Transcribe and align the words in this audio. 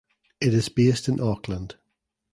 It 0.41 0.55
is 0.55 0.67
based 0.67 1.07
in 1.09 1.19
Auckland. 1.21 1.75